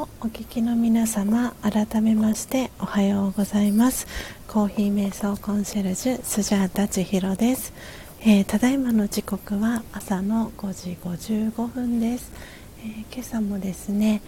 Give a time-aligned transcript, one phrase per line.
[0.00, 4.06] をお聞きの皆様改めましておはようございます。
[4.48, 7.74] コーヒー瞑想コンシェルジュスジャータ千尋です、
[8.22, 12.32] えー、ただいまの時刻は朝の5時55分です、
[12.78, 14.22] えー、今朝もですね、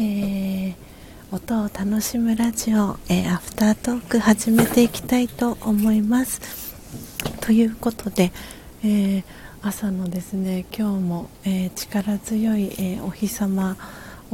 [0.00, 0.74] ー、
[1.30, 6.74] 音を楽しむラジオ、えアフタートーク始めていきたいと思います。
[7.40, 8.32] ということで、
[8.82, 9.22] え
[9.62, 13.76] 朝のですね今日も、え力強い、えお日様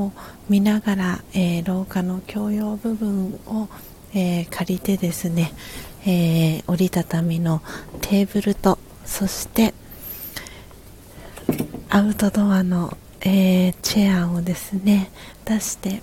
[0.07, 0.12] を
[0.48, 3.68] 見ながら、えー、廊下の共用部分を、
[4.14, 5.53] えー、借りてですね、
[6.07, 7.62] えー、折りたたみの
[8.01, 9.74] テーブルとそして
[11.88, 15.11] アウトドアの、えチェアをですね
[15.44, 16.01] 出して、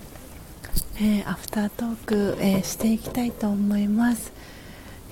[1.00, 4.30] えアフタートーク、えしていきたいと思います、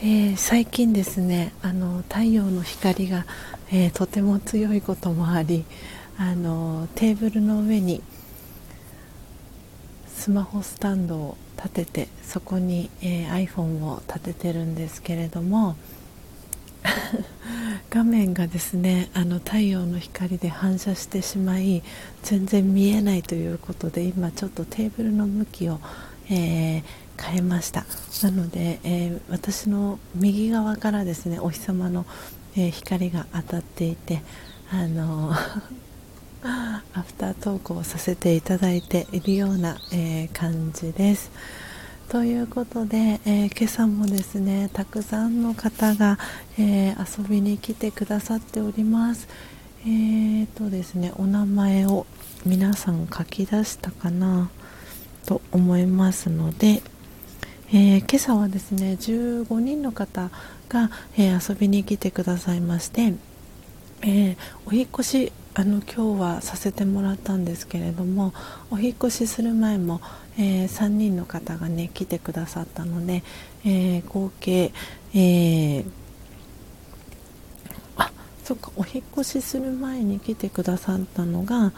[0.02, 3.24] え最近ですねあの太陽の光が、
[3.72, 5.64] えとても強いこともあり
[6.18, 8.02] あのテーブルの上に
[10.16, 15.76] スマホスタンドを立ててそこに、えー、iPhone を立ててるんですけれども
[17.90, 21.82] 画面がですねあの太陽の光で反射してしまい
[22.22, 25.80] 全然見えないということで今ちょっとテーブルの向きを、
[26.30, 26.82] えー、
[27.22, 27.84] 変えました。
[28.22, 32.06] なので、えー、私の右側からですねお日様の、
[32.56, 34.22] え光が当たっていて
[34.70, 35.34] あの
[36.46, 41.30] アフタートークをさせていただいているような、えー、感じです。
[42.08, 46.18] ということで、えー、今朝もですねたくさんの方が、
[46.58, 49.28] えー、遊びに来てくださっております。
[49.82, 52.06] えーとですね、お名前を
[52.44, 54.50] 皆さん書き出したかな
[55.26, 56.82] と思いますので、
[57.72, 60.30] えー、今朝はですね15人の方
[60.68, 63.14] が、えー、遊びに来てくださいまして、
[64.02, 64.36] えー、
[64.66, 68.34] お引越しあの今日はさせてもらったんですけれども
[68.70, 70.02] お引越しする前も、
[70.38, 73.22] えー、3人の方がね来てくださったので、
[73.64, 74.70] えー、合計、
[75.14, 75.84] えー、
[77.96, 78.12] あ
[78.44, 81.72] そっかお引越しする前に来てくださったのが、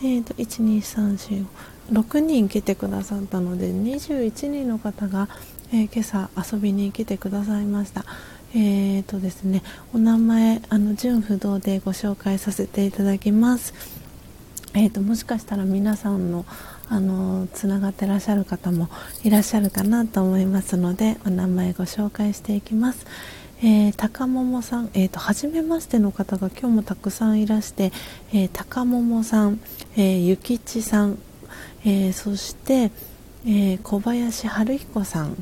[0.00, 5.30] えーと、12346人来てくださったので21人の方が、
[5.72, 8.04] え、今朝遊びに来てくださいました。
[8.56, 13.74] えーとですね、お名前あの純不動でご紹介させていただきます。
[14.74, 16.46] えーと、もしかしたら皆さんの
[16.88, 18.88] あのつながってらっしゃる方も
[19.24, 23.06] いらっしゃるかなと思いますのでお名前ご紹介していきます。
[23.60, 27.92] えー、高桃さん、えーと、初めましての方が今日もたくさんいらして、
[28.32, 29.60] えー、高桃さん、
[29.96, 31.18] えー、ゆきちさん、
[31.84, 32.92] えー、そして、
[33.46, 35.36] え小林春彦さん、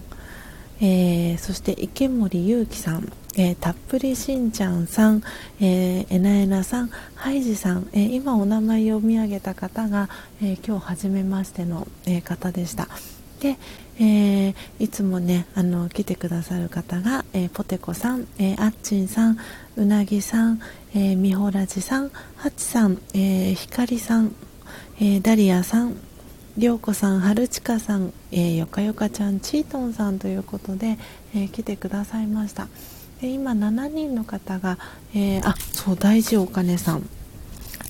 [0.83, 5.23] えー、そして池森裕樹さん、えー、たっぷりしんちゃんさん、
[5.61, 10.09] えー、えなえなさん、ハイジさん、えー、今お名前読み上げた方が、
[10.43, 12.89] え今日初めましての、え方でした。
[13.39, 13.57] で、
[13.99, 19.39] えー、いつもねあの来てくださる方が、えー、ポテコさん、えー、あっちんさん
[19.77, 20.61] うなぎさん、
[20.95, 24.35] えー、みほらじさんはちさん、えー、ひかりさん、
[24.99, 25.97] えー、ダリアさん
[26.59, 30.99] りょうこさん、はるちかさん、えー、よかよかちゃん、チートンさんということで、
[31.35, 32.69] えー、来てくださいました。
[33.23, 34.77] で今、7人の方が、
[35.15, 37.09] えー、あ、そう、大事お金さん。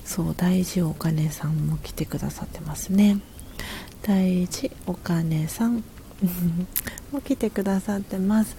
[0.05, 3.19] そう、大事お金さんも来てくださってますね。
[4.01, 5.83] 大事お金さん
[7.11, 8.55] も来てくださってます。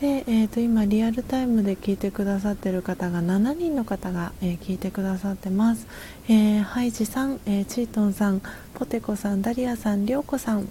[0.00, 5.86] で、えー、と今リアルタイムで聞いてくださっている方が7人の方が、えー、聞いてくださってます、
[6.26, 8.40] えー、ハイジさん、えー、チートンさん
[8.74, 10.68] ポテコさんダリアさんりょうこさん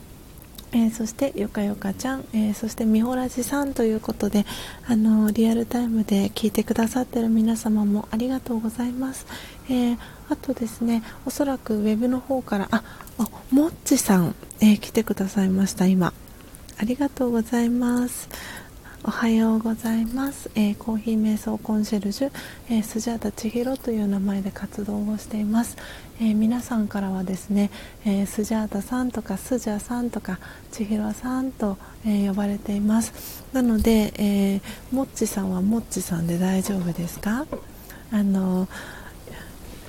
[0.71, 4.45] えー、そしてよかよかちゃん、えー、そしてみほらじさんということで、
[4.87, 9.25] あのー、リアルタイムで聞いてくださっている皆様もありがとうございます、
[9.67, 9.93] え
[10.29, 12.83] あとですねおそらくウェブの方からあ
[13.17, 16.13] あもっちさん、え来てくださいました今。
[16.81, 18.29] ありがとうございます。
[19.05, 22.31] おはようございます、えー、コーヒー瞑想コンシェルジュ、
[22.69, 25.77] えー、スジャータ千尋という名前で活動をしています、
[26.19, 27.71] えー、皆さんからはですね、
[28.05, 30.39] えスジャータさんとかスジャさんとか
[30.71, 33.45] 千尋さんと、え呼ばれています。
[33.53, 37.45] なので、えもっちさんはもっちさんで大丈夫ですか？
[38.11, 38.67] あの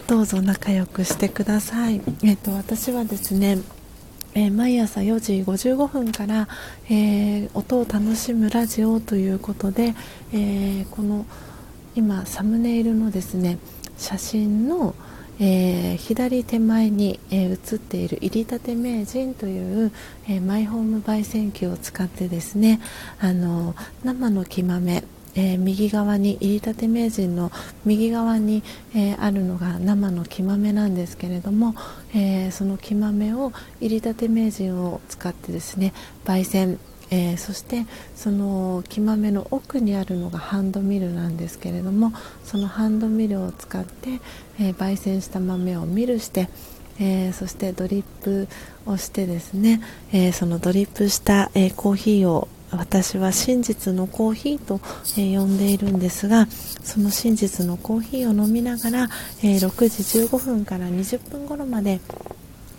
[0.07, 3.59] どうぞ仲良くしてください、えーと私はですね
[4.35, 6.49] えー、毎朝4時55分から、
[6.89, 9.95] えー、音を楽しむラジオということで、
[10.33, 11.27] えー、この
[11.97, 13.59] 今サムネイルのですね
[13.97, 14.95] 写真の、
[15.39, 19.93] え左手前に、え写っている入りたて名人という、
[20.27, 22.81] えマイホーム焙煎機を使ってですね
[23.21, 23.75] あの
[24.05, 25.05] 生の木豆
[25.35, 27.53] えー、右側に入り立て名人の
[27.85, 28.63] 右側に、
[28.95, 31.75] えー、あるのが生の木豆なんですけれども、
[32.15, 35.93] えー、その木豆を入り立て名人を使ってですね
[36.25, 36.79] 焙煎
[37.13, 42.13] えー、そしてその木豆の奥にあるのがハンドミルなんですけれども
[42.45, 44.21] そのハンドミルを使って、
[44.61, 46.49] えー、焙煎した豆をミルして、
[47.01, 48.47] えー、そしてドリップ
[48.87, 54.81] をしてですね、えそのドリップした、えコーヒーを私は真実のコーヒーと、
[55.19, 56.47] え呼んでいるんですが
[56.83, 59.09] その真実のコーヒーを飲みながら、
[59.43, 62.01] え6時15分から20分頃まで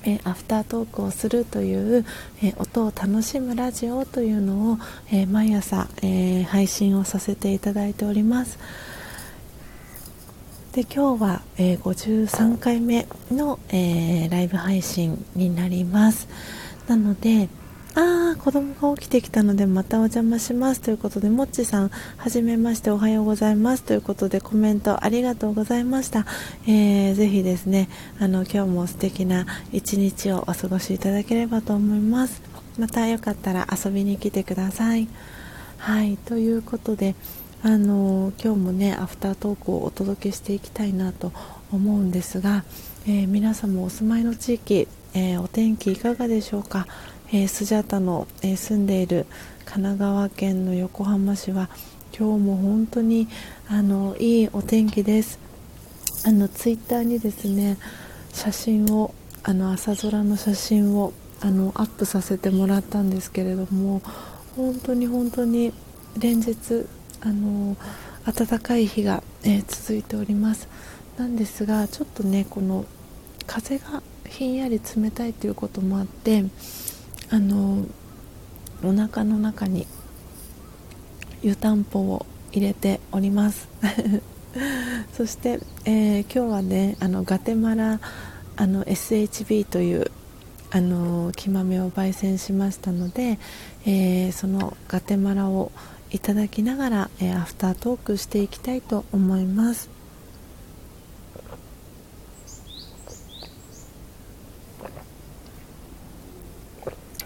[0.04, 2.06] えアフタートークをするという、
[2.42, 4.78] え音を楽しむラジオというのを、
[5.12, 8.58] え毎朝、え配信をさせていただいております。
[10.74, 16.28] で今日は、え53回目の、えライブ配信になります。
[16.88, 17.48] なので
[17.94, 20.80] ああ子供が起きてきたのでまたお邪魔します。
[20.80, 22.89] ということでもっちさんはじめまして。
[22.89, 23.84] おはようございます。
[23.84, 26.26] ということでコメントありがとうございました、
[26.68, 27.89] えー、ぜひですね
[28.20, 32.42] あの今日も素敵な一日をお過ごしいただければと思います。
[32.80, 35.10] またよかったら遊びに来てください。
[35.78, 37.16] はいということで
[37.62, 41.34] あの今日もねアフタートークをお届けしていきたいなと
[41.74, 42.64] 思うんですが、
[43.06, 46.88] えー、皆さんもお住まいの地域、えー、お天気いかがでしょうか？
[47.34, 49.26] えー、スジャタの、えー、住んでいる
[49.64, 51.70] 神奈川県の横浜市は
[52.18, 53.30] 今日も本当に
[53.70, 55.40] あのいいお天気です。
[56.26, 57.78] あのツイッターにですね
[58.34, 59.14] 写真を
[59.44, 64.02] あの朝空の写真をあのアップさせてもらったんですけれども
[64.58, 65.74] 本当に本当に
[66.20, 66.86] 連日
[67.22, 67.78] あの
[68.26, 70.68] 暖かい日が、えー、続いております。
[71.18, 72.84] なんですがちょっとねこの
[73.48, 76.44] 風がひんやり冷たいということもあって
[77.34, 77.86] あの
[78.84, 79.88] お腹の中に
[81.42, 83.70] 湯たんぽを入れております。
[85.16, 88.02] そして、えー、今日はねあのガテマラ
[88.58, 90.12] あの SHB という
[90.72, 93.40] あの木豆を焙煎しましたので、
[93.86, 95.72] えー、そのガテマラを
[96.10, 99.90] いただきながら、えー、アフタートークしていきたいと思います。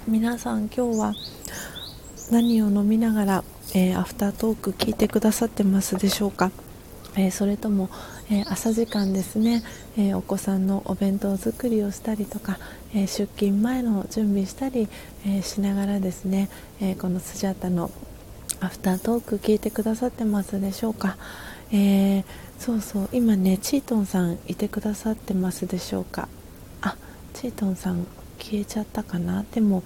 [0.08, 1.14] 皆さん今日は
[2.30, 3.44] 何を飲みながら、
[3.74, 6.52] えー、アフタートーク聞いてくださってますでしょうか、
[7.16, 7.90] えー、それとも、
[8.30, 9.64] えー、朝時間ですね、
[9.98, 12.60] えお子さんのお弁当作りをしたりとか、
[12.94, 14.88] え出勤前の準備したり、
[15.26, 16.50] えしながらですね、
[16.82, 17.90] えこのスジャータの
[18.60, 21.18] アフタートーク聞いてくださってますでしょうか、
[21.72, 22.24] え
[22.60, 23.10] そうそう。
[23.12, 26.30] 今ねチートンさんいてくださってますでしょうか？
[26.82, 26.96] あ
[27.34, 28.06] チートンさん
[28.40, 29.46] 消えちゃったかな？
[29.54, 29.84] でも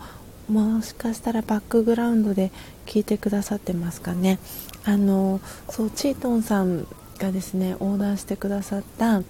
[0.49, 2.51] もしかしたらバックグラウンドで
[2.85, 4.39] 聞いてくださってますかね。
[4.83, 6.87] あのそうチートンさん
[7.17, 9.21] がですねオーダーしてくださった、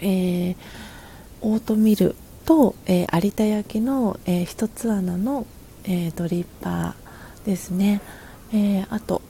[0.00, 0.56] えー、
[1.42, 2.14] オートミル
[2.44, 5.46] と、えー、有田焼の、えー、一つ穴の、
[5.84, 8.00] えー、ドリッパーですね、
[8.52, 9.22] えあと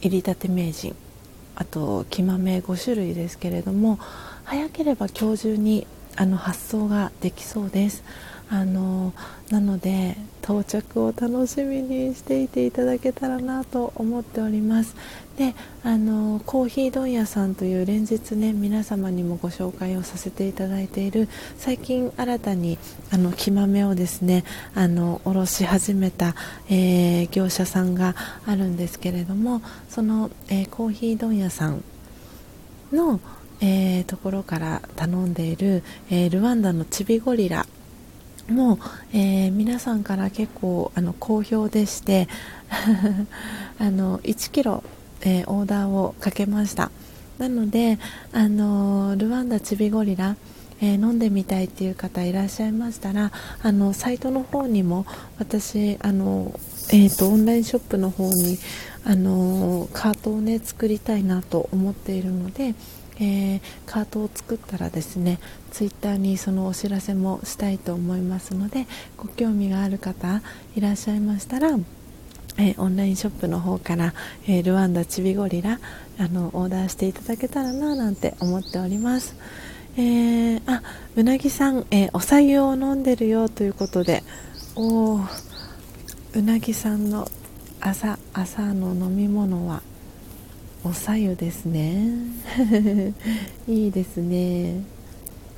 [0.00, 0.94] 入り立て名人。
[1.56, 3.98] あと木豆5種類ですけれども
[4.44, 5.88] 早ければ今日中に
[6.18, 8.02] あの発送ができそうです。
[8.50, 9.12] あの
[9.50, 14.96] なので到着を楽しみにしていていただけたらなと思っております。
[15.36, 15.54] で
[15.84, 22.78] あのコーヒー問屋さんという連日ね皆様にもご紹介をさせていただいている最近新たに
[23.12, 24.44] あの木豆をですね
[24.74, 26.34] あの卸し始めた、
[26.68, 28.16] えー、業者さんが
[28.46, 31.84] あるんですけれどもその、えー、コーヒー問屋さん
[32.92, 33.20] の
[33.60, 37.66] えー、ところから頼んでいる、えー、ルワンダのチビゴリラ
[38.48, 38.78] も、
[39.12, 42.28] えー、皆さんから結構あの好評でして
[43.78, 44.82] あの1キロ、
[45.22, 46.90] えー、オーダーをかけました。
[47.38, 47.98] なので
[48.32, 50.36] あのルワンダチビゴリラ
[50.80, 53.32] えー、飲んでみたいっていう方いらっしゃいましたら
[53.62, 55.06] あのサイトの方にも
[55.38, 56.52] 私あの、
[56.92, 58.58] えーと、オンラインショップの方に
[59.04, 62.74] あのカートをね作りたいなと思っているので
[63.20, 65.38] えー、カートを作ったらですね
[65.72, 70.42] ツイッターにそのお知らせもしたいと思いますのでご興味がある方
[70.76, 71.78] いらっしゃいましたら
[72.60, 74.14] えー、オンラインショップの方から、
[74.48, 75.78] えー、ルワンダチビゴリラ
[76.18, 79.36] あのオーダーしていただけたらななんて思っております、
[79.96, 80.82] えー、あ
[81.14, 84.24] うなぎさん、えおさゆを飲んでるよということで
[84.74, 85.20] お
[86.34, 87.28] うなぎさんの
[87.80, 89.82] 朝朝の飲み物は
[90.84, 92.08] おさゆですね。
[93.68, 94.82] いいですね。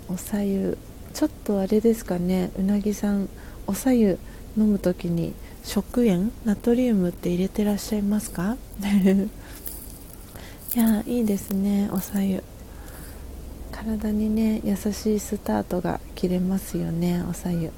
[0.09, 0.79] おさゆ
[1.13, 2.51] ちょっとあれですかね。
[2.59, 3.29] うなぎさん
[3.67, 4.19] おさゆ
[4.57, 8.57] 飲む時に食塩ナトリウムって入れてらっしゃいますか？
[10.75, 11.89] いやいいですね。
[11.93, 12.43] おさゆ。
[13.73, 17.71] 体にね優しいスタートが切れますよねおさゆ。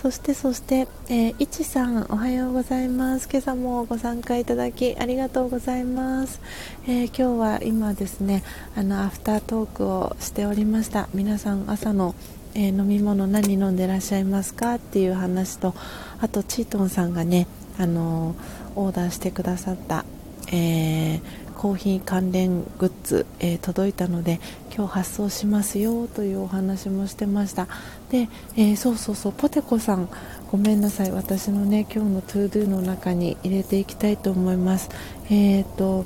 [0.00, 3.28] そしてそして、えー、いちさんおはようございます。
[3.28, 6.40] 今朝もご参加いただきありがとうございます、
[6.86, 8.44] えー、今日は今ですね
[8.76, 11.08] あのアフタートークをしておりました。
[11.14, 12.14] 皆さん朝の
[12.54, 14.76] えー、飲み物何飲んでらっしゃいますか？
[14.76, 15.74] っていう話と
[16.20, 17.46] あとチートンさんがね、
[17.78, 18.36] あのー、
[18.76, 20.04] オーダーしてくださった、
[20.50, 21.20] えー、
[21.58, 24.40] コーヒー関連グッズ、え届いたので
[24.74, 27.66] 今日発送しますよというお話もしてました。
[28.10, 30.08] で、えそうそうそうポテコさん
[30.52, 31.10] ごめんなさい。
[31.10, 34.88] 私のね今日の To Do の中に入れていきたいと思います。
[35.30, 36.04] えっ、と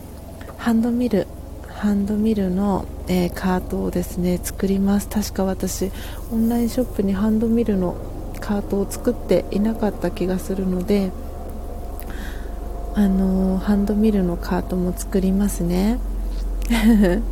[0.57, 1.27] ハンドミル
[1.69, 5.09] ハンドミルの、え、カートをですね作ります。
[5.09, 5.91] 確か私
[6.33, 7.97] オンラインショップにハンドミルの
[8.41, 11.11] カートを作っていなかった気がするので
[12.95, 15.99] あの、ハンドミルのカートも作りますね。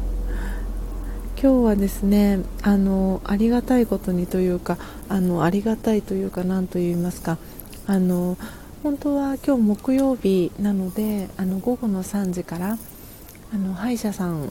[1.43, 4.77] 今日はですねあのありがたいことにというか
[5.09, 7.39] あのありがたいというか何と言いますか。
[7.87, 8.37] あの
[8.83, 12.79] 本当は今日木曜日なのであの午後の3時から
[13.55, 14.51] あの歯医者さん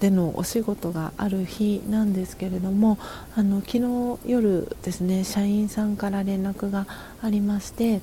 [0.00, 2.98] でのお仕事がある日なんですけれども
[3.34, 6.86] あの昨日夜ですね社員さんから連絡が
[7.22, 8.00] ありまして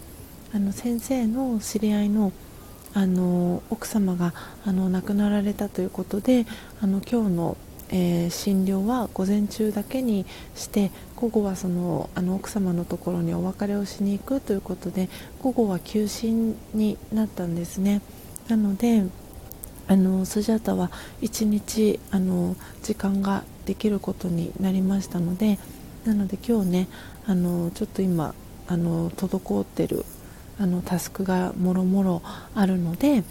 [0.56, 2.32] あの先生の知り合いの
[2.94, 4.34] あの奥様が
[4.66, 6.46] あの亡くなられたということで
[6.82, 7.58] あの今日の、
[7.90, 10.26] えー、診療は午前中だけに
[10.56, 15.10] して午後はそのあの奥様のところにお別れをしに行くということで
[15.42, 18.02] 午後は休診になったんですね。
[18.48, 19.04] なので
[19.90, 20.90] あのスジャータは
[21.22, 25.60] 1日あの時間ができることになりましたので
[26.06, 26.88] なので今日ね
[27.28, 28.34] あのちょっと今
[28.68, 30.06] あの滞ってる
[30.60, 32.22] あのタスクがもろもろ
[32.54, 33.24] あるので、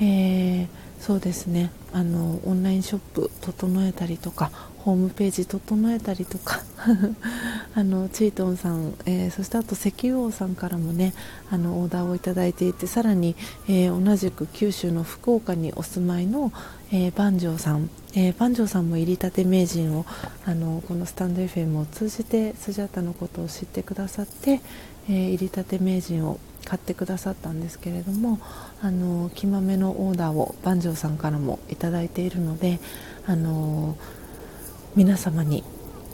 [0.00, 0.68] えー、
[1.00, 1.70] そうですね。
[1.92, 6.62] あのオンラインショップ整えたりとかホームページ整えたりとか
[7.74, 11.12] あのチートンさん、えー、そしてあと石油王さんからもね
[11.50, 13.36] あのオーダーをいただいていてさらに、
[13.68, 16.50] えー、同じく九州の福岡にお住まいの、
[16.90, 20.06] えー、番匠さん、えー、番匠さんも入りたて名人を
[20.46, 24.60] あのこのスタンド FM を通じてスジャータのことを知ってくださって、
[25.08, 28.38] えー、入りたて名人を買ってくださったんですけれども
[28.82, 32.78] あの木豆のオーダーを番匠さんからもいいているので
[33.26, 33.96] あの
[34.94, 35.64] 皆様に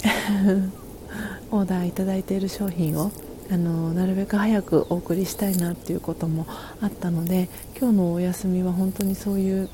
[1.50, 3.10] オーダーいただいている商品を
[3.50, 6.46] あのなるべく早くお送りしたいなっていうことも
[6.80, 9.68] あったので今日のお休みは本当にそういう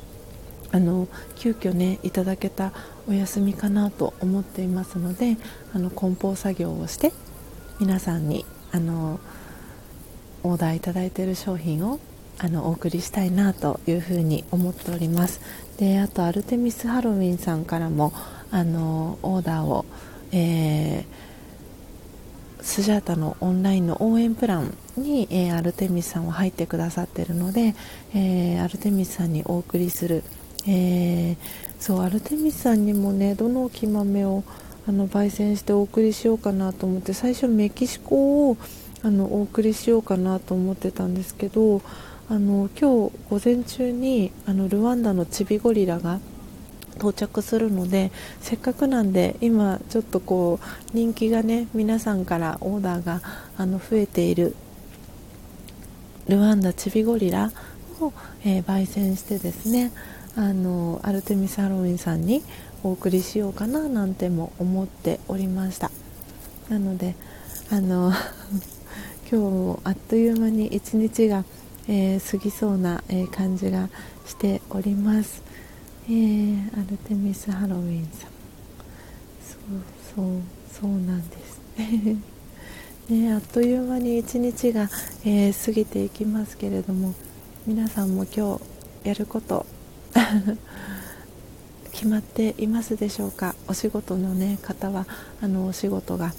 [0.70, 2.72] あの急遽ねいただけた
[3.08, 5.36] お休みかなと思っていますので
[5.72, 7.12] あの梱包作業をして
[7.80, 9.20] 皆さんにあの
[10.42, 12.00] オーダーいただいている商品を
[12.38, 15.40] あのお送りしたいなというふうに思っております。
[15.78, 18.12] であとアルテミスハロウィンさんからも
[18.50, 19.84] あのオーダーを、
[20.32, 21.04] えー、
[22.62, 27.76] スジャータのオンラインの応援プランに、えー、アルテミスさんは入ってくださっているので、
[28.12, 30.24] えー、アルテミスさんにお送りする、
[30.66, 31.36] え
[31.78, 34.42] そうアルテミスさんにもねどの木豆を
[34.86, 38.56] あの焙煎してお送りしようかなと思って最初メキシコを
[39.02, 41.82] あのお送りしようかなと思ってたんですけど
[42.28, 46.20] あの今日午前中にあのルワンダのチビゴリラが
[46.96, 53.20] 到着するのでせっかくなんで今ちょっとこう人気がね皆さんからオーダーが
[53.56, 54.54] あの増えている
[56.28, 57.52] ルワンダチビゴリラ
[58.00, 58.12] を、
[58.44, 59.92] えー、焙煎してですね
[60.36, 62.42] あのアルテミスハロウィンさんに
[62.84, 65.90] お送りしようかななんても思っておりました。
[66.68, 67.16] なので
[67.70, 68.12] あの
[69.30, 71.46] 今日もあっという間に一日が、
[71.88, 73.88] えー、過ぎそうな、えー、感じが
[74.26, 75.42] しております、
[76.08, 78.34] えー、アルテミスハロウィンさん。
[79.40, 79.80] そう
[80.14, 80.26] そう
[80.70, 81.60] そうなんです。
[83.10, 84.90] ねあっという間に一日が、
[85.24, 87.14] え過ぎていきますけれども
[87.66, 88.58] 皆さんも今
[89.02, 89.64] 日やること
[91.94, 93.54] 決まっていますでしょうか？
[93.68, 95.06] お仕事の、ね、方は
[95.40, 96.34] あのお仕事が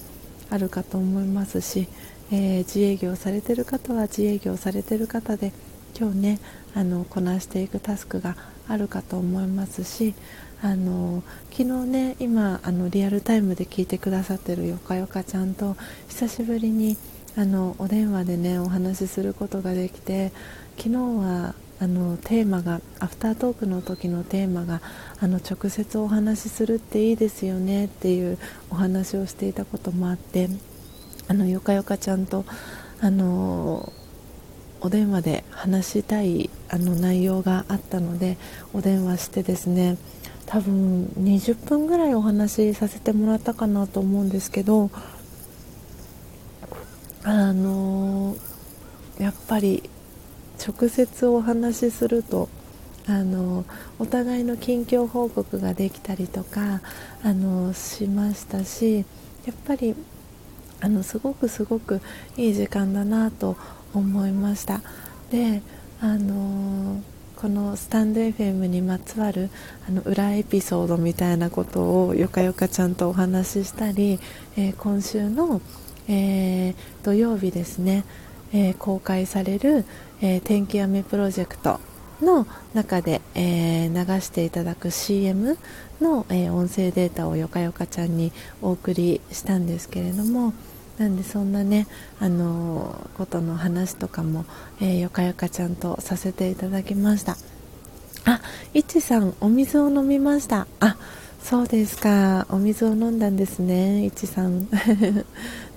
[0.51, 1.87] あるかと思いますし
[2.31, 5.53] えー、自営業されてる方は自営業されてる方で
[5.95, 6.39] 今日ね
[6.73, 8.35] あのこなしていくタスクが
[8.67, 10.15] あるかと思いますし
[10.63, 15.77] あの昨日ね今あのリアルタイムで聞いてくださってるよかよかちゃんと
[16.07, 16.97] 久しぶりに
[17.37, 20.31] あのお電話でねお話しすることができて
[20.77, 24.81] 昨日はあのテーマがアフタートークの時のテーマが
[25.19, 28.37] あの直接お話しするっていいですよねっていう
[28.69, 30.49] お話をしていたこともあって
[31.27, 32.45] あのよかよかちゃんと
[33.01, 33.91] あの
[34.79, 38.37] お電話で話したいあの内容があったので
[38.73, 39.97] お電話してですね
[40.45, 44.91] 多分20分ぐらいお話しさせてもらったかなと思うんですけど
[47.23, 48.35] あの
[49.17, 49.89] やっぱり
[50.59, 52.49] 直接お話しすると
[53.07, 53.65] あの
[53.99, 56.81] お互いの近況報告ができたりとか
[57.23, 59.05] あのしましたし
[59.45, 59.95] やっぱり
[60.81, 62.01] あのすごくすごく
[62.35, 63.55] いい時間だなと
[63.93, 64.81] 思いました。
[65.31, 65.61] で
[66.01, 67.01] あの
[67.35, 69.49] このスタンド FM にまつわる
[69.87, 74.19] あの裏エピソードみたいなことをよかよかちゃんとお話ししたり、
[74.57, 75.61] えー、今週の、
[76.07, 78.05] えー、土曜日ですね、
[78.55, 79.83] えー、公開される、
[80.21, 81.81] え天気雨プロジェクト
[82.21, 85.57] の中で、え流していただく CM
[85.99, 88.31] の、え音声データをよかよかちゃんに
[88.61, 90.53] お送りしたんですけれども
[90.97, 91.87] なんでそんなね
[92.21, 94.45] あのことの話とかも、
[94.79, 97.35] えー、よかよかちゃんとさせていただきました。
[98.27, 98.41] あ
[98.73, 100.65] いちさんお水を飲みました。
[100.79, 100.95] あ
[101.43, 102.47] そうですか。
[102.49, 104.67] お水を飲んだんですねいちさん。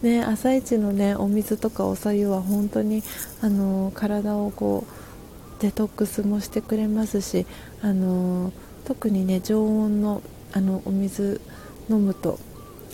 [0.02, 3.02] ね朝一のねお水とかおさゆは本当に
[3.40, 7.46] あの体をこうデトックスもしてくれますし
[7.82, 8.52] あの
[8.84, 10.22] 特にね常温の
[10.52, 11.40] あのお水
[11.90, 12.38] 飲むと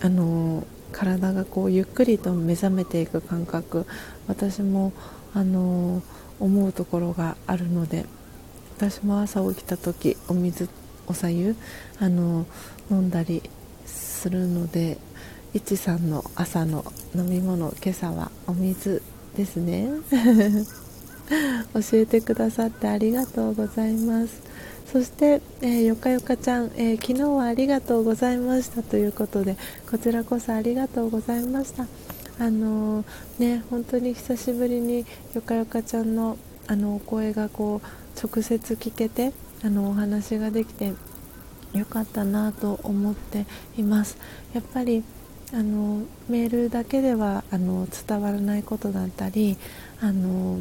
[0.03, 3.87] あの体がこうゆっくりと目覚めていく感覚
[4.27, 4.93] 私も
[5.35, 6.03] あの
[6.41, 8.07] 思うところがあるので
[8.77, 10.69] 私も朝起きた時お水
[11.07, 11.57] おさゆ
[12.01, 12.47] あの
[12.91, 13.43] 飲んだり
[13.87, 14.99] するので
[15.55, 16.85] いちさんの朝の
[17.15, 19.01] 飲み物今朝はお水
[19.37, 19.89] ですね。
[21.73, 24.43] 教えてくださってありがとうございます。
[24.93, 29.57] そして、えー、よかよかちゃん、えー、昨日はありがとうございましたということで
[29.89, 31.87] こちらこそありがとうございました。
[32.41, 33.05] あのー、
[33.39, 36.37] ね本当に久しぶりによかよかちゃんの
[36.67, 39.33] あのお声がこう直接聞けて
[39.63, 40.95] あのお話ができて
[41.75, 43.47] よかったなと思って
[43.79, 44.17] います。
[44.53, 45.05] やっぱり
[45.55, 49.57] あのメールだけではあの伝わらないことだったり
[50.01, 50.59] あの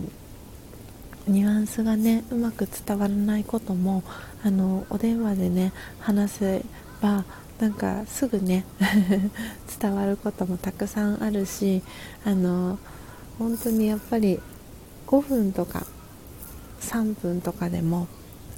[1.27, 4.03] ニュアンスがねうまく伝わらないことも
[4.43, 6.65] あのお電話でね話せ
[7.01, 7.25] ば
[7.59, 8.65] なんかすぐね
[9.81, 11.81] 伝わることもたくさんあるし
[12.23, 12.77] あの
[13.39, 14.39] 本当にやっぱり
[15.07, 15.87] 5分とか
[16.81, 18.07] 3分とかでも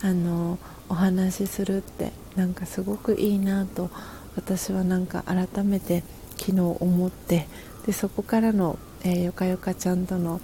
[0.01, 0.59] あの
[0.89, 3.89] お話しするってなんかすごくいいなと
[4.35, 6.03] 私はなんか改めて
[6.37, 7.47] 昨日思って
[7.85, 10.41] でそこからの、えー、よかよかちゃんとの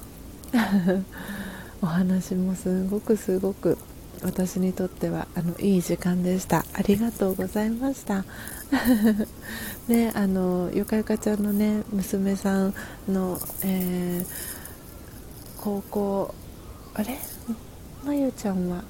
[1.82, 3.78] お話もすごくすごく
[4.24, 6.64] 私にとってはあのいい時間でした。
[6.74, 8.24] ありがとうございました。
[9.88, 12.74] ねあのゆかゆかちゃんのね娘さん
[13.08, 14.28] の、えー、
[15.58, 16.36] 高校
[16.94, 17.18] あれ？
[18.06, 18.84] まゆちゃんは？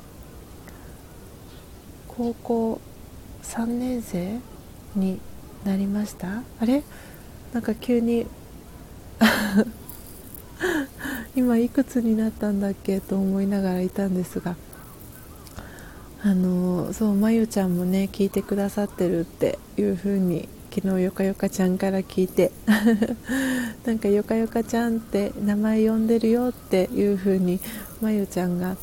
[2.09, 2.81] 高校
[3.43, 4.37] 3年生
[4.95, 5.21] に
[5.65, 6.41] なりました？
[6.59, 6.83] あれ？
[7.53, 8.25] なんか急に
[11.35, 12.99] 今いくつになったんだっけ？
[12.99, 14.55] と思いながらいたんですが。
[16.23, 22.51] あのそうまゆちゃんもね聞いてくださってるっていう風に昨日よかよかちゃんから聞いて。
[23.85, 27.59] なんかよかよかちゃんって名前呼んでるよっていう風に
[27.99, 28.75] まゆちゃんが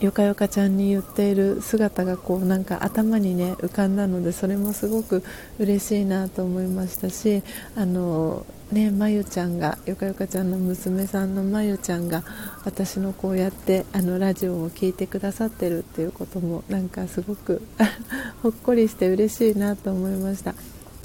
[0.00, 5.24] よかよかちゃんに言っている姿がこうなんか頭にね浮かんだのでそれもすごく
[5.58, 7.42] 嬉しいなと思いましたし
[7.76, 12.24] あのねまゆちゃんがよかよかちゃんの娘さんのまゆちゃんが
[12.64, 17.62] 私のこうやってあのラジオを聴いてくださってるっていうこともなんかすごく
[18.42, 20.54] ほっこりして嬉しいなと思いました。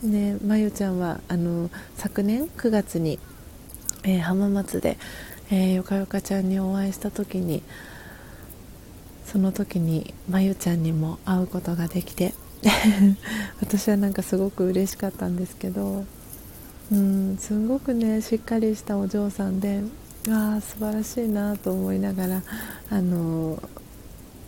[0.03, 3.19] ねまゆちゃんはあの昨年9月に、
[4.03, 4.97] えー、浜松で、
[5.49, 7.61] えー、よかよかちゃんにお会いした時に
[9.32, 12.34] その時にまゆちゃんにも会うことができて
[13.61, 16.03] 私はなんかすごく嬉しかったんですけど
[16.91, 19.84] うんすごくねしっかりしたお嬢さんで
[20.29, 22.43] ああ素晴らしいなと思いながら
[22.89, 23.61] あの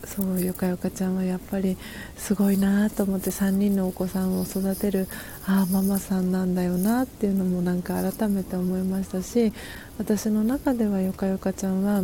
[0.05, 1.77] そうよかよかちゃんはやっぱり
[2.17, 5.07] すごいなと思って3人のお子さんを育てる
[5.47, 9.53] ああママさんなんだよなっていうのもなんか改めて思いましたし
[9.97, 12.03] 私の中ではよかよかちゃんは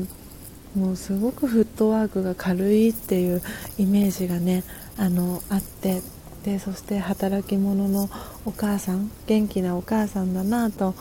[0.75, 3.41] もうすごくフットワークが軽いっていう
[3.77, 4.63] イメージがね
[4.97, 6.01] あのあって。
[6.45, 8.09] でそして働き者の
[8.45, 10.95] お母さん元気なお母さんだなと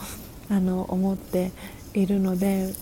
[0.49, 1.51] あの思って
[1.93, 2.73] いるので。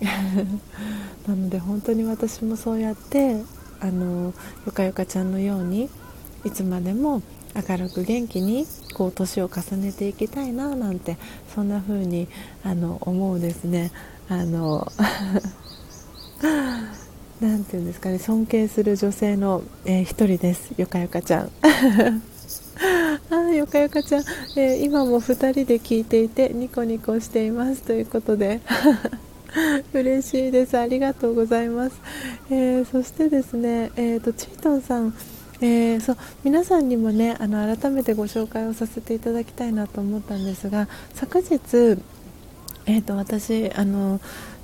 [1.26, 3.36] なので本当に私もそうやって
[3.80, 4.32] あの
[4.66, 5.88] よかよかちゃんのように
[6.44, 7.22] いつまでも
[7.68, 11.18] 明るく元気にこう年を重ねていきたいななんて
[11.54, 12.28] そんな風に
[12.64, 13.90] あに思うですね。
[14.28, 14.90] あの
[17.70, 20.72] ていうんですかね尊敬する女性の、えー、一人です。
[20.76, 21.50] よかよかちゃん。
[23.30, 24.24] あよかよかちゃん、
[24.56, 27.82] えー、今も2人で聞いていてニコニコしています。
[27.82, 28.60] ということで。
[29.94, 30.76] 嬉しいです。
[30.78, 31.96] ありがとうございます、
[32.50, 35.14] えー、そしてですね、えーと、チートンさん。
[35.62, 41.98] えー、そう皆さんにもねあの改めてご紹介をさせていただきたいなと思ったんですが昨日、
[42.86, 44.20] えーと私あの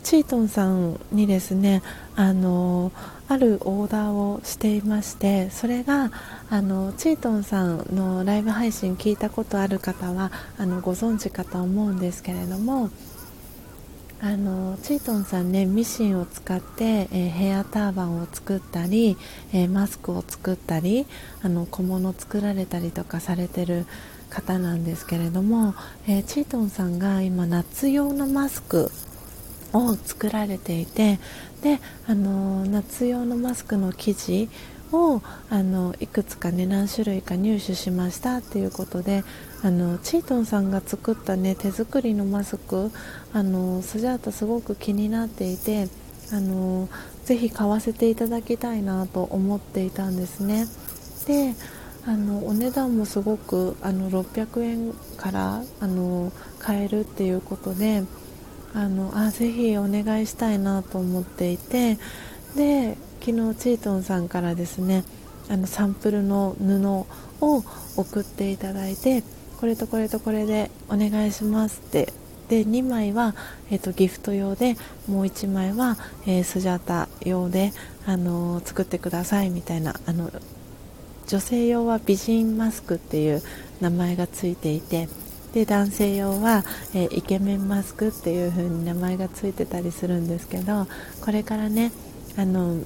[0.06, 1.82] チートンさんにですね
[2.14, 2.92] あの
[3.26, 6.12] あるオーダーをしていましてそれが
[6.48, 12.90] あのチートンさんのライブ配信聞いたことある方はあのご存知かと思うんですけれども
[14.20, 19.16] あのチートンさんねミシンを使って、えー、ヘアターバンを作ったり、
[19.52, 21.04] えー、マスクを作ったり
[21.42, 23.86] あの小物作られたりとかされてる
[24.30, 25.74] 方なんですけれども、
[26.06, 28.92] えー、チートンさんが今夏用のマスク
[29.72, 31.18] を作られていて
[31.62, 34.48] であの夏用のマスクの生地
[34.92, 39.24] をあのいくつかね何種類か入手しましたっていうことで
[39.62, 42.90] あのチートンさんが作ったね手作りのマスク
[43.32, 45.88] あのスジャータすごく気になっていて
[46.32, 46.88] あの
[47.24, 50.66] ぜひ買わせていただきたいなと思っていたんですね。
[51.26, 51.54] で
[52.06, 58.04] あのお値段もすごくあの600円からあの買えるっていうことで
[58.76, 61.96] あのあぜひお願いしたいなと思っていて
[62.56, 65.02] で昨日チートンさんからですね
[65.48, 66.86] あのサンプルの布
[67.40, 67.64] を
[67.96, 69.22] 送っていただいて
[69.60, 72.12] これとこれとこれでお願いしますって
[72.48, 73.34] で2枚は、
[73.70, 74.76] えーと、ギフト用で
[75.08, 75.96] もう1枚は、
[76.26, 77.72] えー、スジャータ用で、
[78.06, 80.30] あのー、作ってくださいみたいなあの
[81.26, 83.42] 女性用は美人マスクっていう
[83.80, 85.08] 名前がついていて
[85.56, 90.86] で男性用は、え、イケメンマスクっていう風に名前がついてたりするんですけど
[91.22, 91.92] これからね
[92.36, 92.76] あの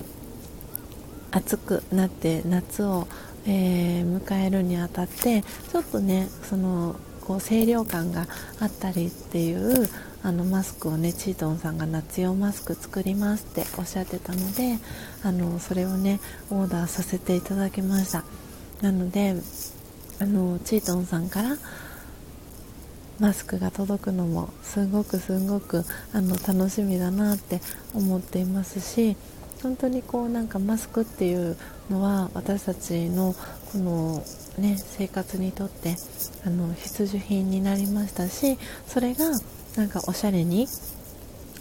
[1.33, 3.09] 暑くなって夏を、
[3.45, 8.29] えー、迎えるにあたってちょっとねそのこう清涼感が
[8.61, 9.89] あったりっていう
[10.23, 14.79] あのマスクをねチートンさんが夏用マスク作りますっておっしゃってたので
[15.25, 18.23] あのそれをねオーダーさせていただきました。
[18.81, 19.35] なので
[20.21, 21.57] あのチートンさんから
[23.21, 27.61] マスクが届くのもすごくすごくあの楽しみだなって
[27.95, 29.17] 思っていますし
[29.63, 31.57] 本当にこうなんかマスクっていう
[31.91, 33.35] のは私たちの
[33.73, 34.25] この、
[34.59, 35.97] ね、生活にとって
[36.47, 39.27] あの必需品になりましたしそれが
[39.77, 40.67] なんかおしゃれに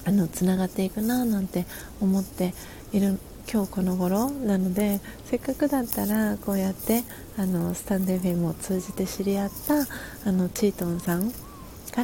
[0.06, 1.66] あのつながっていくななんて
[2.00, 2.54] 思って
[2.94, 3.20] いる
[3.52, 7.04] 今日この頃なのでせっかくだったらこうやって
[7.38, 11.34] あのスタンド FM を通じて知り合ったあのチートンさん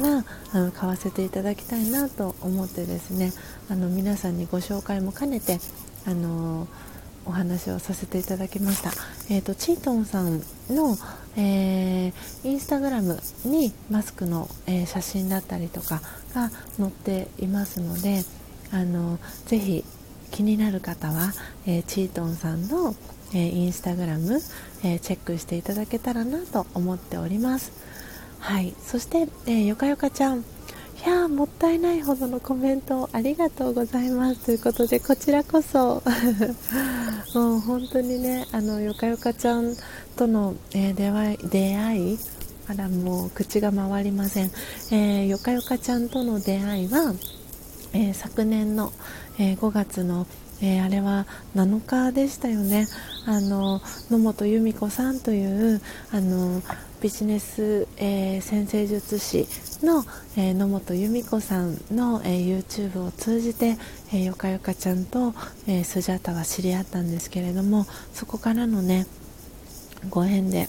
[0.00, 3.32] らあの買わせていただきたいなと思ってですね
[3.70, 5.58] あの皆さんにご紹介も兼ねて
[6.06, 6.68] あの
[7.24, 8.90] お話をさせていただきました、
[9.34, 10.96] えーと、チートンさんの、
[11.36, 16.00] えー、インスタグラムにマスクの、えー、写真だったりとか
[16.34, 18.22] が載っていますので
[18.72, 19.84] あのぜひ
[20.30, 21.32] 気になる方は、
[21.66, 22.94] えー、チートンさんの、
[23.32, 24.40] えインスタグラム、
[24.84, 27.85] えチェックしていただけたらなと思っております。
[28.46, 28.74] はい。
[28.80, 30.38] そして、えー、よかよかちゃん。
[30.38, 30.42] い
[31.08, 34.46] やもったいないほどのコメントありがとうございます。
[34.46, 36.00] ということでこちらこそ。
[37.34, 39.74] もう本当にねあのよかよかちゃん
[40.14, 42.18] との、えー、出会い出会い
[42.68, 44.52] あらもう口が回りません、
[44.92, 47.14] えー、よかよかちゃんとの出会いは、
[47.94, 48.92] えー、昨年の、
[49.40, 50.24] えー、5月の
[50.62, 52.86] えー、あれは7日でしたよね。
[53.26, 55.82] あの野本由美子さんという
[56.12, 56.62] あの
[57.00, 59.46] ビジネス、えー、先生術師
[59.84, 60.04] の、
[60.36, 63.76] えー、野本由美子さんの、えー、YouTube を通じて、
[64.12, 65.34] えよかよかちゃんと、
[65.66, 69.06] えスジャタは知り合ったんですけれどもそこからのね
[70.08, 70.68] ご縁で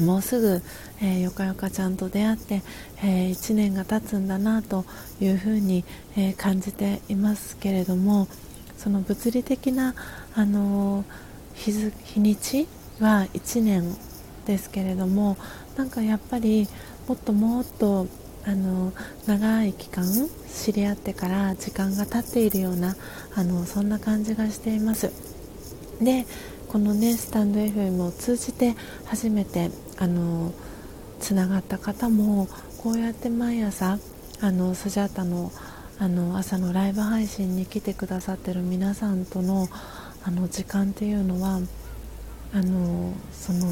[0.00, 0.62] もうすぐ、
[1.00, 2.62] えよかよかちゃんと出会って、
[3.02, 4.84] え1年が経つんだなと
[5.20, 5.84] いうふうに、
[6.16, 8.28] え感じていますけれども
[8.76, 9.94] その物理的な、
[10.34, 11.04] あの
[11.54, 11.72] 日
[12.04, 12.66] 日にち
[13.00, 13.96] は1年
[14.46, 15.36] ですけれども
[15.76, 16.68] なんかやっぱり
[17.08, 18.06] もっともっと
[18.44, 18.92] あの
[19.26, 20.04] 長い期間
[20.52, 22.96] 知り合ってから時間が経っているような
[23.34, 25.12] あのそんな感じがしています。
[26.00, 26.26] で
[26.68, 28.74] このねスタンド FM を通じて
[29.04, 30.52] 初めてあの
[31.20, 33.98] つながった方もこうやって毎朝
[34.40, 35.52] あのスジャータの
[35.98, 39.68] あの朝のライブ配信に来てくださってる皆さんとの
[40.24, 41.60] あの時間っていうのは
[42.54, 43.66] あのその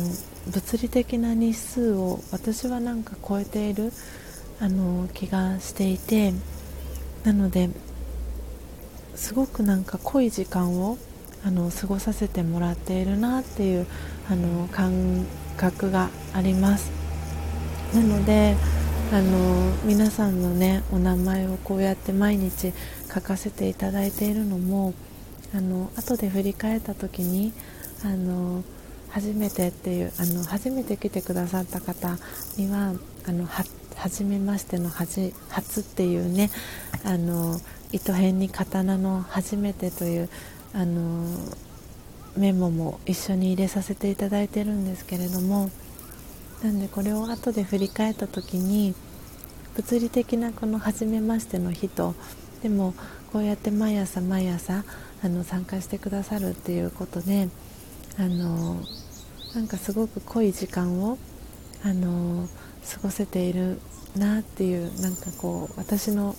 [0.47, 3.93] 物理的な日数を私はなんか超えている
[4.59, 6.33] あの気がしていて
[7.25, 7.69] なので
[9.15, 10.97] すごくなんか濃い時間を
[11.45, 13.87] あの過ごさせてもらっているなっていう
[14.31, 15.27] あの感
[15.57, 16.91] 覚があります。
[17.95, 18.57] なので
[19.13, 22.73] あの皆さんのねお名前をこうやって毎日
[23.13, 24.95] 書かせていただいているのも
[25.53, 27.53] あの後で振り返った時に
[28.05, 28.63] あの
[29.11, 32.17] 初めてっていうあの初めて来てくださった方
[32.57, 32.95] には
[33.27, 33.65] あのは
[33.97, 36.51] 初めましての初初っていうね
[37.05, 37.61] あの
[37.93, 40.29] 糸編に刀の初めてという
[40.73, 41.25] あの
[42.37, 45.71] メモも一緒に入れさせていただいてるんですけれども
[46.63, 48.95] なんでこれを後で振り返った時に
[49.75, 52.15] 物理的なこの初めましての日と
[52.63, 52.95] でも
[53.33, 54.85] こうやって毎朝毎朝
[55.23, 57.49] あの参加してくださるっていうことで
[58.19, 58.81] あの
[59.55, 61.19] なんかすごく濃い時間を
[61.85, 62.49] あの
[62.93, 63.81] 過ごせている
[64.17, 66.37] なっていうなんかこう私の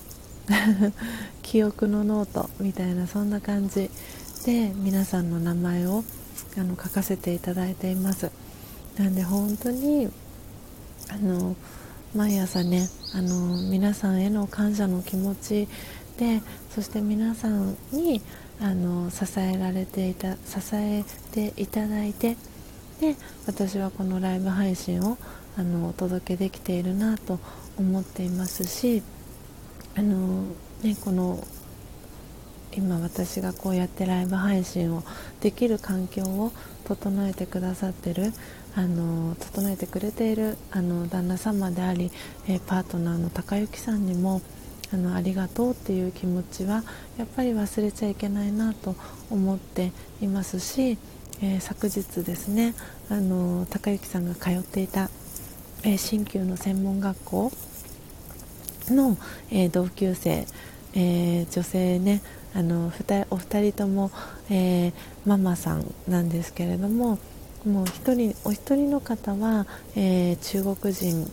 [1.42, 3.90] 記憶のノートみたいなそんな感じ
[4.46, 6.04] で皆さんの名前を
[6.58, 8.32] あの書かせていただいています。
[8.98, 10.10] なんで本当に
[11.10, 11.56] あの
[12.14, 15.68] 毎朝ねあの皆さんへの感謝の気持ち
[16.18, 18.22] でそして皆さんに
[18.62, 22.38] あの支えられていた支えていただいて
[23.00, 23.16] で
[23.48, 25.18] 私はこのライブ配信を
[25.58, 27.40] あのお届けできているなと
[27.78, 29.02] 思っていますし
[29.98, 30.44] あの、
[30.84, 31.44] ね、この
[32.74, 35.04] 今私がこうやってライブ配信を
[35.42, 36.52] できる環境を
[36.86, 38.32] 整えてくださってる
[38.76, 42.12] あの整えてくれているあの旦那様であり、
[42.48, 44.42] え、パートナーの高幸さんにも
[44.94, 46.84] あのありがとうっていう気持ちは
[47.18, 48.96] やっぱり忘れちゃいけないなと
[49.30, 50.98] 思っていますし、
[51.42, 52.76] えー、昨日ですね
[53.10, 55.10] あの高幸さんが通っていた、
[55.84, 57.52] えー、灸の専門学校
[58.90, 59.16] の、
[59.52, 60.46] え同級生、
[60.96, 62.22] え女性ね
[62.54, 62.92] あの
[63.30, 64.12] お二人とも、
[64.50, 64.92] え、
[65.26, 67.18] ママさんなんですけれども
[67.66, 71.32] もう一人お一人の方は、え、中国人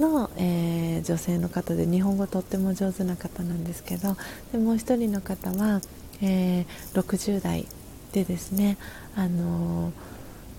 [0.00, 4.16] の、えー、女性の方で日本語とっても上手な方なんですけど
[4.52, 5.80] でもう一人の方は、
[6.22, 7.66] え60代
[8.12, 8.76] でですね、
[9.14, 9.92] あの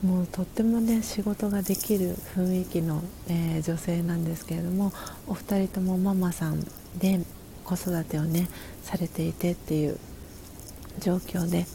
[0.04, 4.94] もうとってもね仕事ができる雰囲気の、え女性なんですけれども
[5.28, 6.62] お二人ともママさん
[6.98, 7.20] で
[7.66, 8.48] 子育てをね
[8.84, 9.98] されていてっていう
[11.00, 11.66] 状況で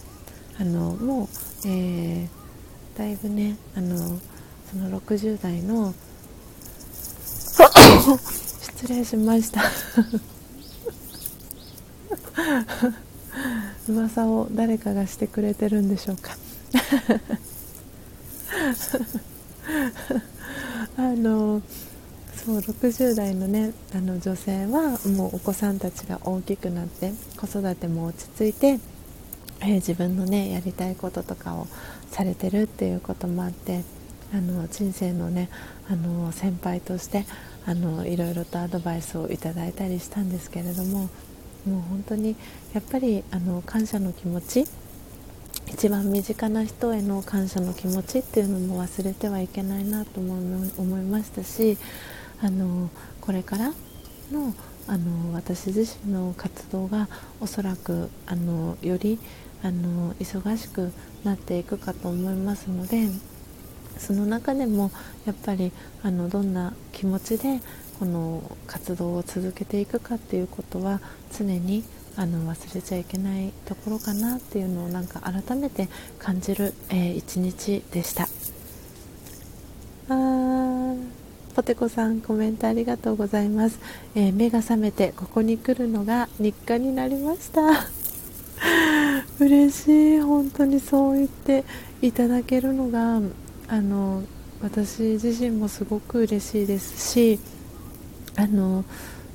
[0.59, 1.29] あのもう、
[1.69, 2.29] え、
[2.97, 3.97] だいぶねあの
[4.71, 5.95] その60代の
[8.15, 9.63] 失礼しました。
[13.89, 16.37] 噂を誰かがしてくれてるんでしょうか。
[20.97, 21.61] あの
[22.35, 28.79] そう60代のねあの女性はもうお子さんたちが大きくなって子育ても落ち着いて、
[29.61, 31.67] えー、自分のねやりたいこととかを
[32.13, 33.83] されてるっていうこともあって
[34.33, 35.49] あの人生のね
[35.91, 37.27] あの先輩として
[37.67, 41.09] あのいろいろとアドバイスをいただいたりしたんですけれども
[41.67, 42.37] もう本当に
[42.73, 44.65] やっぱりあの感謝の気持ち
[45.67, 51.77] 一番身近な人への感謝の気持ちっていうのも忘れてはいけないなと思いましたし
[52.41, 52.89] あの
[53.21, 53.73] これから
[54.31, 54.55] の
[54.89, 57.09] あの私自身の活動が
[57.41, 59.19] おそらくあのより
[59.65, 60.93] あの忙しく
[61.25, 63.09] なっていくかと思いますので
[63.99, 64.91] その中でも
[65.27, 65.73] やっぱり
[66.03, 67.61] あのどんな気持ちで
[67.99, 71.01] この活動を続けていくかっていうことは
[71.37, 71.85] 常に
[72.17, 75.89] あの忘れちゃいけないところかなっていうのをなんか改めて
[76.19, 78.29] 感じる、えー、一日でした。
[80.09, 80.95] あ
[81.55, 83.81] ポテコさんコメントありがとうございます、
[84.15, 87.89] えー、目が覚めてここに来るのが日課になりました。
[89.41, 90.21] 嬉しい。
[90.21, 91.65] 本当にそう言って
[92.03, 93.21] いただけるのが
[93.69, 94.23] あの
[94.63, 97.39] 私自身もすごく嬉しいですし
[98.37, 98.85] あの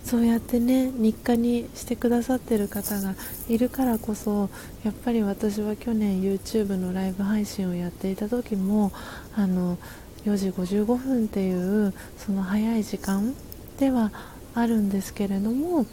[0.04, 3.16] そうやってね日課にしてくださってる方が
[3.50, 4.50] いるからこそ
[4.84, 8.92] やっぱり私は去年 YouTube のライブ配信をやっていた時も
[9.36, 9.78] あの
[10.26, 13.34] 4時55分っていうその早い時間
[13.80, 14.12] では
[14.54, 15.86] あるんですけれども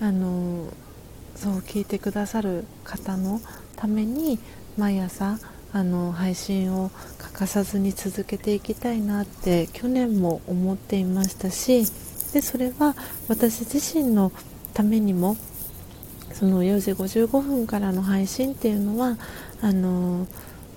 [0.00, 0.68] あの
[1.34, 3.40] そう聞いてくださる方の
[3.76, 4.38] ために
[4.78, 5.38] 毎朝
[5.76, 11.84] あの配信を欠かさずに続けていきたいなって去年も思っていましたし
[12.32, 12.96] でそれは
[13.28, 14.32] 私自身の
[14.72, 15.36] ためにも
[16.32, 19.18] その4時55分からの配信っていうのは
[19.60, 20.26] あの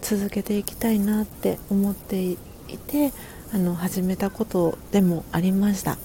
[0.02, 2.38] 続けていきたいなって思ってい
[2.86, 3.14] て
[3.54, 5.98] あの始めたことでもありました。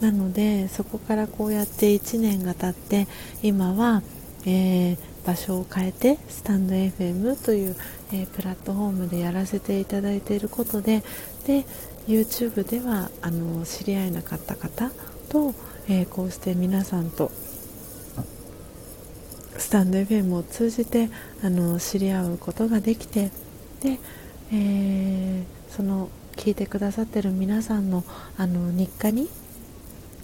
[0.00, 3.06] なのでそこからこうやって1年が経って
[3.42, 4.02] 今は、
[4.46, 7.76] えー、場所を変えてスタンド FM という、
[8.12, 11.02] えー、プラットフォームでやらせていただいていることで
[11.46, 11.64] で
[12.06, 14.90] YouTube ではあの知り合えなかった方
[15.28, 15.54] と、
[15.88, 17.30] えー、こうして皆さんと
[19.56, 21.08] スタンド FM を通じて
[21.42, 23.30] あの知り合うことができて
[23.80, 23.98] で、
[24.52, 28.04] えー、その聞いてくださってる皆さんの
[28.36, 29.28] あの日課に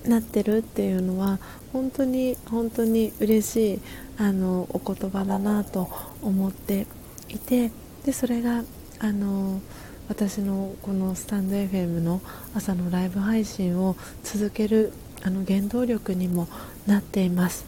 [0.06, 1.38] なってるっていうのは
[1.72, 3.80] 本当に本当に嬉しい
[4.18, 5.88] あのお言葉だなと
[6.22, 6.86] 思って
[7.28, 7.70] いて
[8.04, 8.64] でそれが
[8.98, 9.60] あの
[10.08, 12.20] 私のこのスタンド FM の
[12.54, 14.92] 朝のライブ配信を続ける
[15.22, 16.48] あの原動力にも
[16.86, 17.66] なっています。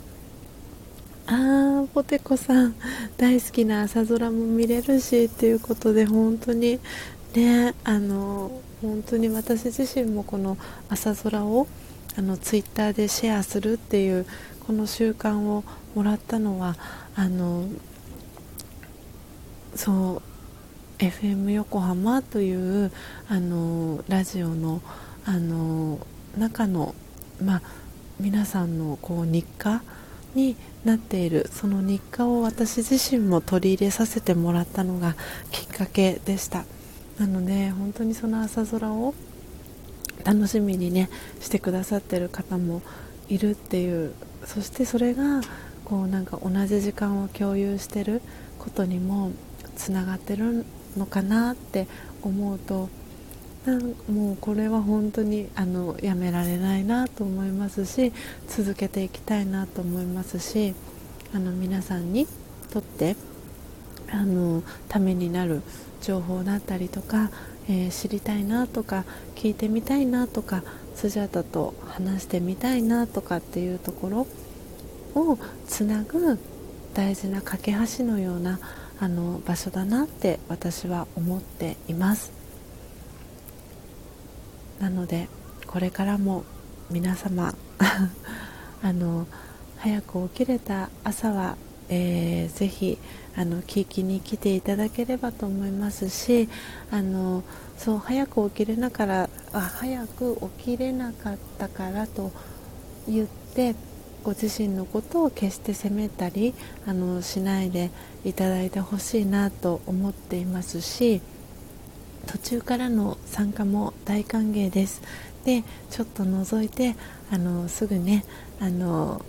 [1.27, 2.75] あーポテコさん
[3.17, 6.81] 大好きな朝空も見れるしっていうことで本当に
[7.35, 8.51] ねあの
[8.83, 10.57] 本当に私自身もこの
[10.89, 11.69] 朝空を
[12.19, 14.27] あのツイッターでシェアするっていう
[14.67, 15.63] この習慣を
[15.95, 16.77] もらったのは
[17.17, 17.65] あの
[19.75, 20.23] そ
[20.99, 22.93] う FM 横浜という
[23.29, 24.83] あのラジオの
[25.25, 26.95] あの中の、
[27.43, 27.63] まあ、
[28.19, 29.83] 皆さんのこう日課
[30.35, 35.17] になっているその日課を私自身も取り入れさせてもらったのが
[35.51, 36.65] きっかけでした。
[37.19, 39.15] なので本当にその朝空を
[40.25, 41.11] 楽しみにね
[41.41, 42.83] してくださってる方も
[43.29, 44.15] いるっていう
[44.45, 45.43] そしてそれが
[45.91, 48.23] こうなんか同じ時間を共有してる
[48.61, 49.33] ことにも
[49.75, 50.65] つながってる
[50.97, 51.89] のかなって
[52.23, 52.89] 思うと
[54.09, 58.13] もうこれは本当にあのやめられないなと思いますし
[58.47, 60.75] 続けていきたいなと思いますし
[61.35, 62.29] あの皆さんに
[62.71, 63.17] とって
[64.13, 65.61] あのためになる
[66.01, 67.31] 情報だったりとか
[67.69, 69.05] えー、知りたいなとか
[69.37, 70.65] 聞いてみたいなとか
[70.97, 74.27] スジャータと話してみたいなとかっていうところ
[75.15, 76.39] をつなぐ
[76.95, 78.59] 大事な架け橋のような
[78.99, 82.33] あの場所だなって私は思っています。
[84.79, 85.29] なので
[85.67, 86.45] これからも
[86.91, 87.55] 皆様
[88.83, 89.27] あの
[89.79, 91.57] 早く起きれた朝は、
[91.89, 92.99] えー、ぜひ
[93.37, 96.49] あの聞きに来ていただければと思いますし
[96.91, 97.43] あの
[97.79, 102.33] そう早く起きれなからあ早く起きれなかったからと
[103.09, 103.75] 言って
[104.23, 106.55] ご自身のことを決して責めたり
[106.87, 107.91] あのしないで
[108.25, 111.21] いただいてほしいなと思っていますし
[112.27, 115.03] 途中からの参加も大歓迎です。
[115.45, 116.95] でちょっと覗いて
[117.31, 118.25] あのすぐね
[118.61, 119.25] あの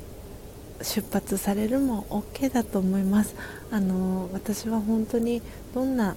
[0.81, 3.35] 出発されるも OK だと思います。
[3.71, 5.41] あの私は本当に
[5.73, 6.15] どんな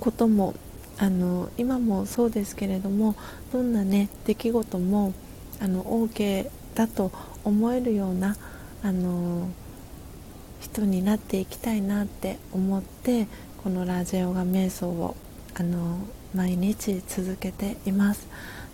[0.00, 0.54] ことも
[0.98, 3.14] あの今もそうですけれども
[3.52, 5.14] どんなね出来事も
[5.60, 7.12] あの OK だと
[7.44, 8.36] 思えるような
[8.82, 9.48] あの
[10.60, 13.26] 人になっていきたいなって思って
[13.62, 15.16] このラジオが瞑想を
[15.54, 15.98] あの
[16.34, 18.26] 毎日続けています。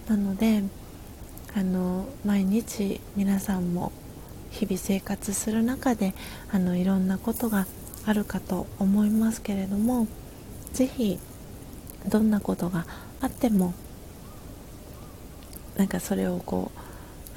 [0.09, 0.63] なので
[1.55, 3.93] あの毎日皆さんも
[4.51, 6.15] 日々生活する中で
[6.51, 7.67] あのいろんなことが
[8.07, 10.07] あるかと思いますけれども
[10.73, 11.19] 是非
[12.07, 12.87] どんなことが
[13.21, 13.75] あっても
[15.77, 16.88] なんかそれをこう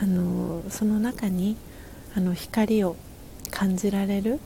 [0.01, 1.55] あのその中に
[2.15, 2.95] あの光を
[3.51, 4.39] 感じられる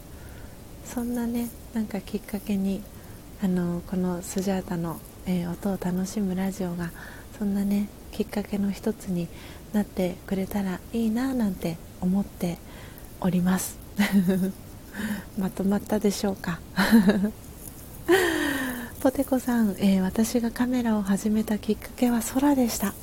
[0.84, 2.84] そんなねなんかきっかけに
[3.42, 6.92] あのこのスジャータの、えー、音を楽しむラジオが
[7.38, 9.28] そんなねきっかけの一つに
[9.74, 12.58] なってくれたらいいななんて思って
[13.22, 13.78] おります。
[15.38, 16.60] まとまったでしょうか？
[19.02, 22.94] ポテコさん、えー、私がカメラを始めたきっかけは空でした。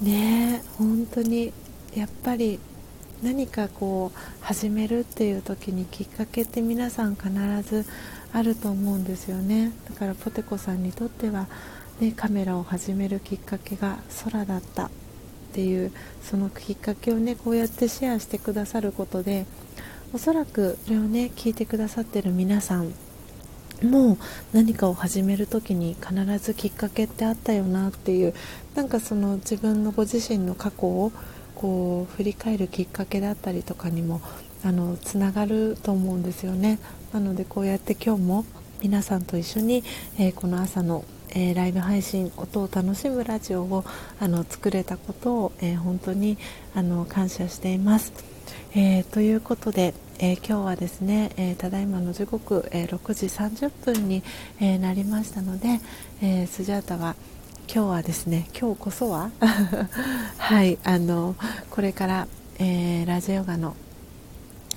[0.00, 1.52] ね本当に
[1.94, 2.58] やっぱり
[3.22, 7.30] 何かこう始めるっていう時にきっかけって皆さん必
[7.62, 7.86] ず
[8.32, 9.72] あると思うんですよね。
[9.88, 11.46] だからポテコさんにとっては、
[12.00, 14.90] ね、カメラを始めるきっかけが空だったっ
[15.54, 15.92] ていう
[16.22, 19.46] そのきっかけをねこうやってシェアしてくださることで
[20.12, 22.92] おそらくこれをね聞いてくださってる皆さん
[23.82, 24.18] もう
[24.52, 28.34] 何かを始める時に必ずきっかけってあったよなっていう
[28.74, 31.12] なんかその自分のご自身の過去を
[31.54, 34.20] こう振り返るきっかけだったりとかにも
[34.64, 36.78] あのつながると思うんですよね。
[37.12, 38.44] なのでこうやって今日も
[38.82, 39.84] 皆さんと一緒に、
[40.18, 43.84] えー、この朝の、えー、ライブ配信音を楽しむラジオを
[44.20, 46.36] あの作れたことを、えー、本当に
[46.74, 48.12] あの感謝しています、
[48.74, 54.22] えということで、えー、今日はですね、えー、ただいまの時刻、えー、6時30分に、
[54.60, 55.80] えなりましたので、
[56.22, 57.16] えスジャータは
[57.72, 59.30] 今日はですね今日こそは
[60.38, 61.36] はいあの
[61.70, 62.28] これから、
[62.58, 63.76] えラジオガの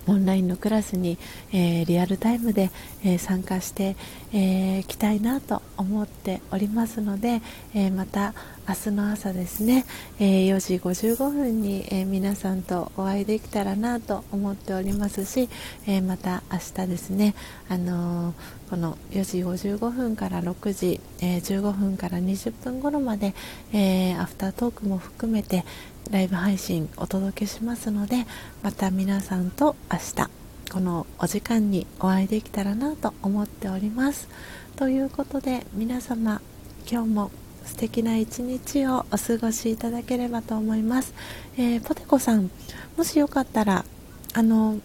[0.10, 1.20] オンラインのクラスに、
[1.54, 2.72] えー、リアルタイムで、
[3.04, 7.42] えー、参加してい、えー、きたいなと思っておりますので、
[7.76, 8.34] えまた
[8.68, 9.86] 明日の朝ですね、
[10.20, 15.48] え4時55分に、え皆さんとお会いできたらなと思っておりますし、
[15.88, 17.36] えまた明日ですね、
[17.70, 18.34] あの
[18.70, 23.34] この4時55分から6時、え15分から20分頃まで、
[23.74, 25.66] えアフタートークも含めて、
[26.12, 28.26] ライブ配信お届けしますので
[28.64, 30.30] また皆さんと明日
[30.72, 34.28] このお時間にお会いできたらなと思っております。
[34.76, 36.42] ということで皆様
[36.90, 37.32] 今日も
[37.66, 41.14] 素敵な一日をお過ごしいただければと思います、
[41.58, 42.50] えー、ポテコさん
[42.98, 43.86] もしよかったら
[44.34, 44.80] あの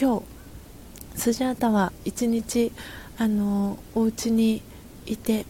[0.00, 2.72] 今日スジャータは一日
[3.18, 4.62] あのお家に
[5.06, 5.44] いて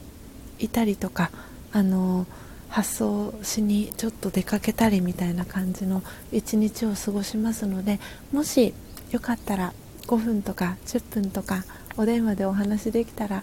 [0.59, 1.31] いたりとか
[1.73, 2.27] あの
[2.71, 6.03] 発送しにちょっと出かけたりみたいな感じの
[6.33, 7.99] 一日を過ごしますので
[8.33, 8.73] もし
[9.11, 9.75] よかったら
[10.07, 11.65] 5分とか10分とか
[11.97, 13.43] お電話でお話できたら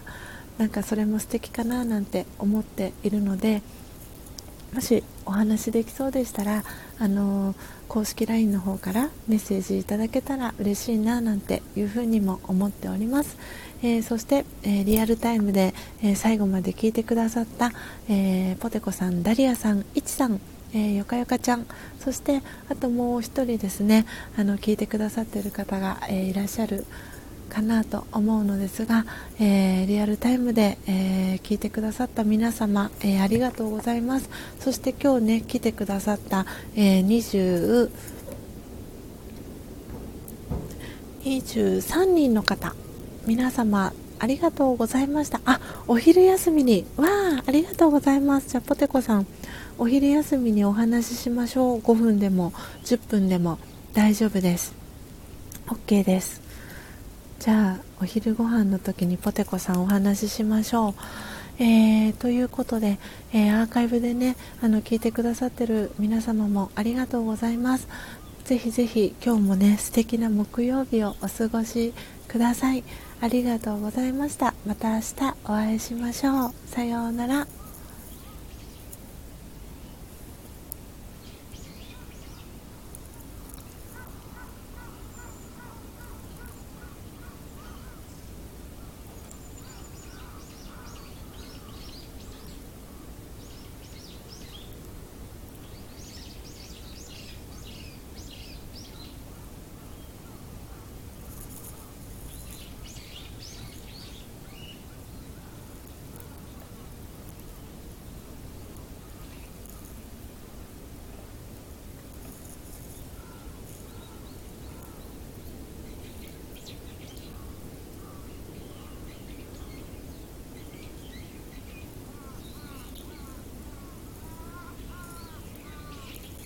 [0.56, 3.62] なんかそれも素敵かななんて思っているので
[4.72, 6.64] もしお話できそうでしたら
[6.98, 7.54] あの
[7.88, 13.36] 公式 LINE の方からメッセージいただけたら嬉しいななんていうふうにも思っております、
[13.82, 17.72] えー、そして、えー、リアルタイムで、えー、最後まで聞いてくださった、
[18.08, 20.40] えポテコさんダリアさんいちさん
[20.74, 21.66] え、よかよかちゃん
[21.98, 24.04] そしてあともう1人ですね
[24.36, 26.84] あの聞いてくださっている方が、えいらっしゃる
[27.48, 29.04] かなと思うのですが、
[29.40, 34.30] えー、リアルタイムで、えー、聞いてくださった皆様、えー、ありがとうございます。
[34.60, 36.46] そして今日ね来てくださった、
[36.76, 37.90] え20
[41.24, 42.74] 23人の方
[43.26, 45.40] 皆様ありがとうございました。
[45.44, 48.48] あお昼休みにわあありがとうございます。
[48.48, 49.26] じゃあポテコさん
[49.78, 51.78] お昼休みにお話ししましょう。
[51.80, 52.52] 5分でも
[52.84, 53.58] 10分でも
[53.94, 54.74] 大丈夫です。
[55.66, 56.47] OK です。
[57.38, 60.94] じゃあお昼ご飯の時にポテコさんお話ししましょう。
[61.60, 62.98] えー、ということで、
[63.32, 67.88] えー、アーカイブでねあの聞いてくださってる皆様もありがとうございます。
[68.44, 71.92] ぜひぜひ今日もね素敵な木曜日をお過ごし
[72.28, 72.84] ください。
[73.20, 74.54] ありがとうございました。
[74.66, 76.52] また明日お会いしましょう。
[76.66, 77.57] さようなら。